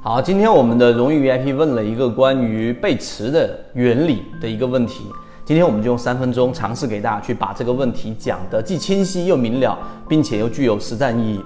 [0.00, 5.04] 好，今天我们的荣誉 VIP 问了一个关于背驰的原理的一个问题，
[5.44, 9.78] 今天我们就用三分钟尝试给大家去把这个问题讲得既清晰又明了，
[10.08, 11.40] 并且又具有实战意义。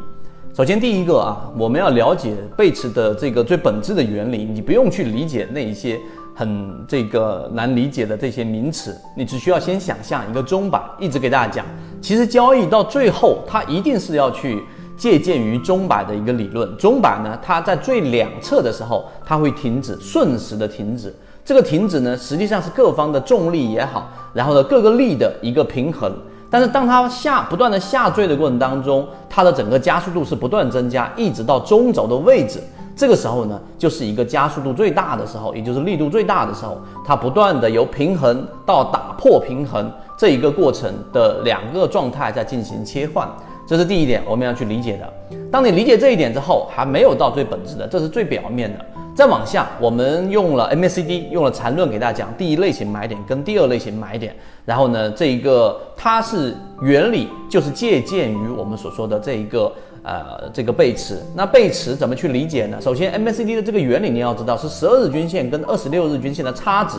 [0.54, 6.00] 首先，第一个啊，我们要了解背驰的这个最本质的原理，你不用去理解那一些
[6.34, 11.66] 很这个难理解的这些名词，你只需要先想象一个钟摆，一直给大家讲，
[12.00, 14.62] 其实交易到最后，它一定是要去
[14.98, 16.76] 借鉴于钟摆的一个理论。
[16.76, 21.14] 钟摆呢，它在最两侧的时候，它会停止，瞬时的停止。
[21.44, 26.12] 这个停止呢，实际上是各方的重力也好，然后呢各个力的一个平衡。
[26.50, 32.60] 但是当它下不断的下坠的过程当中，它的整个加速度是不断增加，一直到中轴的位置。
[32.96, 36.76] 这个时候呢，就是一个加速度最大的时候，也就是力度最大的时候。
[37.06, 43.28] 它不断的由平衡到打破平衡这一个过程的两个状态在进行切换，
[43.68, 45.36] 这是第一点我们要去理解的。
[45.52, 48.84] 当你理解这一点之后，还没有到最本质的，这是最表面的。
[49.14, 54.34] 再往下，我们用了 MACD，用了缠论给大家讲第一类型买点跟第二类型买点。
[54.64, 59.70] 然后呢，这一个它是原理，就是借鉴于我们所说的这一个
[60.02, 61.18] 呃这个背驰。
[61.36, 62.80] 那背驰怎么去理解呢？
[62.80, 66.96] 首先，MACD 的这个原理你要知道是十二日均线跟二十六日均线的差值，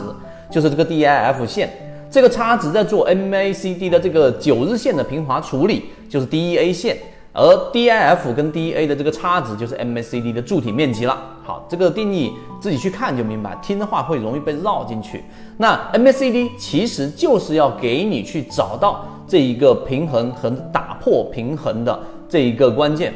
[0.48, 1.68] 就是这个 DIF 线。
[2.10, 6.96] 这个差值在做 MACD 的这个九日线的平滑处理，就是 DEA 线。
[7.32, 11.16] 而 DIF 跟 DEA 的这个差值就是 MACD 的柱体面积了。
[11.44, 15.22] 好，这个定义自己去看就明白，听的话会容易被绕进去。
[15.56, 21.96] 那 MACD 其实就是要给你去找到这一个平衡和打破平衡的
[22.28, 23.14] 这一个关键。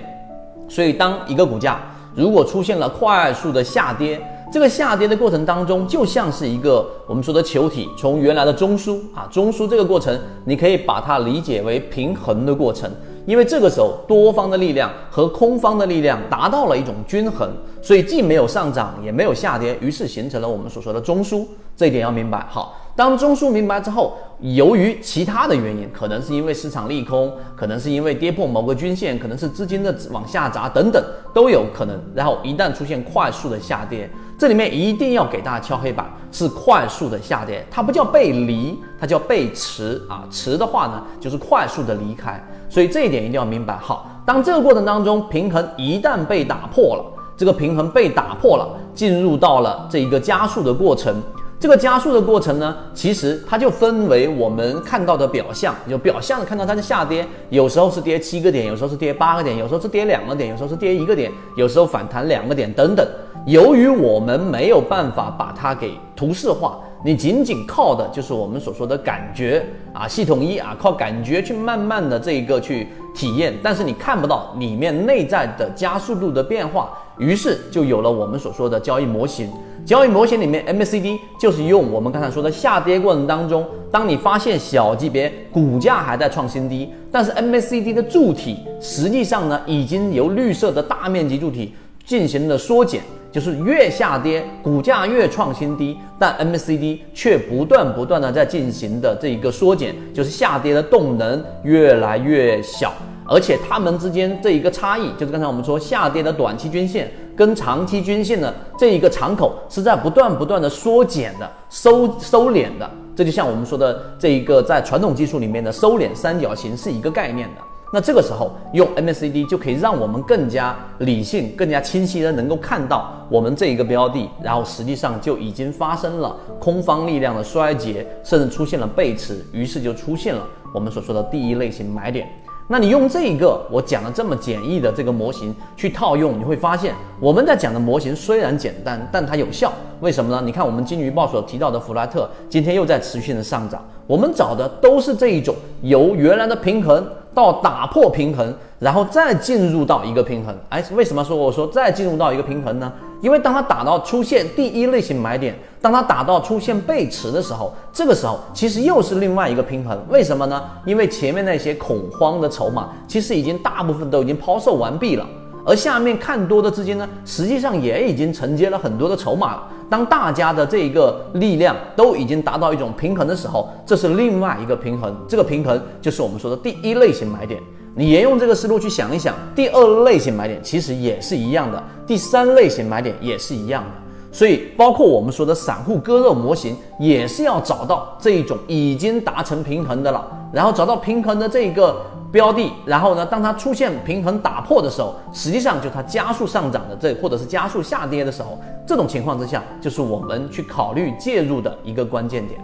[0.69, 1.81] 所以，当一个股价
[2.15, 4.21] 如果出现了快速的下跌，
[4.53, 12.91] 这个下跌的过程当中，就像是一个我们说的球体从原来的中枢啊，中枢这个过程，你可以把它理解为平衡的过程。
[13.27, 17.51] 因为这个时候多方的力量和空方的力量达到了一种均衡，
[17.81, 21.47] 所以既没有上涨也没有下跌，于是形成了我们所说的中枢。
[21.75, 22.47] 这一点要明白。
[22.51, 31.99] 好，当中枢明白之后，由于其他的原因，可能是因为市场利空，可能是因为跌破某个均线，可能是资金的往下砸等等都有可能。
[32.15, 40.25] 然后一旦出现快速的下跌，这里面一定要给大家敲黑板，是快速的下跌，它不叫背离，它叫背驰啊。
[40.31, 42.43] 驰的话呢，就是快速的离开。
[42.69, 43.77] 所以这一点一定要明白。
[43.77, 47.05] 好，当这个过程当中平衡一旦被打破了，
[47.37, 51.23] 这个平衡被打破了，进入到了这一个加速的过程。
[51.65, 63.09] 这个加速的过程呢，其实它就分为我们看到的表象，就表象看到它的下跌，有时候是跌七个点，有时候是跌八个点，有时候是跌两个点，有时候是跌一个点，有时候反弹两个点等等。
[63.47, 66.79] 由于我们没有办法把它给图示化。
[67.03, 79.51] 你仅仅靠的就是我们所说的感觉啊，系统一啊，靠感觉去慢慢的这一个去体验，但是你看不到里面内在的加速度的变化，于是就有了我们所说的交易模型。
[79.85, 91.75] 交易模型里面，MACD 就是用我们刚才说的下跌过程当中，当你发现小级别股价还在创新低，但是 MACD 的柱体实际上呢，已经由绿色的大面积柱体
[92.05, 93.03] 进行了缩减。
[93.31, 102.93] 就是越下跌，股价越创新低，但 MACD 却不断不断的在进行的这一个缩减，就是下跌的动能越来越小，
[103.27, 117.61] 而且它们之间这一个差异，就是刚才我们说下跌的短期均线跟长期均线的这一个长口是在不断不断的缩减的收收敛的，这就像我们说的这一个在传统技术里面的收敛三角形是一个概念的。
[117.93, 132.29] 那这个时候用 MACD 就可以让我们更加理性、更加清晰的能够看到我们这一个标的，然后实际上就已经发生了空方力量的衰竭，甚至出现了背驰，于是就出现了我们所说的第一类型买点。
[132.67, 139.71] 那你用这一个我讲的这么简易的这个模型去套用，你会发现我们在讲的模型虽然简单，但它有效。
[140.01, 140.43] 为什么呢？
[140.45, 150.57] 你看我们金鱼报所提到的弗莱特今天又在持续的上涨，我们找的都是这一种由原来的平衡到打破平衡，然后再进入到一个平衡。
[150.69, 152.93] 哎，为什么说我说再进入到一个平衡呢？
[153.21, 155.55] 因为当它打到出现第一类型买点。
[155.81, 160.03] 当它打到出现背驰的时候，这个时候其实又是另外一个平衡。
[160.09, 160.63] 为什么呢？
[160.87, 165.27] 因为前面那些恐慌的筹码其实已经大部分都已经抛售完毕了，
[165.67, 169.69] 而下面看多的资金呢，实际上也已经承接了很多的筹码了。
[169.89, 175.15] 当大家的这一个力量都已经达到一种平衡的时候，这是另外一个平衡。
[175.29, 177.61] 这个平衡就是我们说的第一类型买点。
[177.97, 183.91] 你沿用这个思路去想一想，第二类型买点其实也是一样的，第三类型买点也是一样的。
[184.33, 202.61] 所以，包括我们说的散户割肉模型，也是要找到这一种已经达成平衡的了，然后找到平衡的这一个标的，然后呢，当它出现平衡打破的时候，实际上就它加速上涨的这，或者是加速下跌的时候，这种情况之下，就是我们去考虑介入的一个关键点。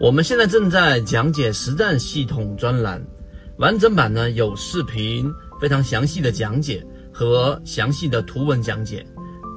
[0.00, 3.04] 我们现在正在讲解实战系统专栏，
[3.58, 5.30] 完整版呢有视频，
[5.60, 9.04] 非常详细的讲解和详细的图文讲解，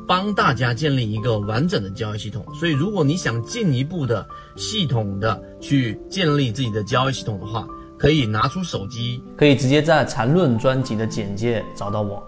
[0.05, 2.45] 帮大家建立一个完整的交易系统。
[2.59, 4.27] 所以，如果你想进一步的
[4.57, 7.65] 系统的去建立自己的交易系统的话，
[8.03, 12.21] 可以拿出手机，可以直接在缠论专辑的简介找到我。